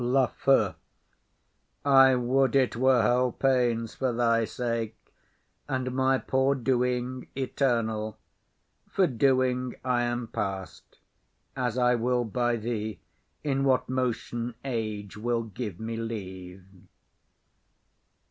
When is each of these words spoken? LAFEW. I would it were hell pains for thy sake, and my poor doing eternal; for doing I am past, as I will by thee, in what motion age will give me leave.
LAFEW. 0.03 0.73
I 1.85 2.15
would 2.15 2.55
it 2.55 2.75
were 2.75 3.03
hell 3.03 3.31
pains 3.31 3.93
for 3.93 4.11
thy 4.11 4.45
sake, 4.45 4.97
and 5.69 5.91
my 5.91 6.17
poor 6.17 6.55
doing 6.55 7.27
eternal; 7.35 8.17
for 8.89 9.05
doing 9.05 9.75
I 9.85 10.01
am 10.01 10.25
past, 10.25 10.97
as 11.55 11.77
I 11.77 11.93
will 11.93 12.25
by 12.25 12.55
thee, 12.55 12.99
in 13.43 13.63
what 13.63 13.89
motion 13.89 14.55
age 14.65 15.17
will 15.17 15.43
give 15.43 15.79
me 15.79 15.95
leave. 15.97 16.65